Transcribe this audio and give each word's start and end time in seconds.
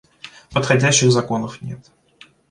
Подходящих 0.51 1.11
законов 1.11 1.61
нет. 1.61 1.91